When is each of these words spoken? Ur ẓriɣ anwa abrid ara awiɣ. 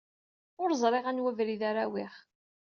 Ur 0.61 0.69
ẓriɣ 0.81 1.05
anwa 1.09 1.29
abrid 1.31 1.61
ara 1.69 1.81
awiɣ. 1.85 2.13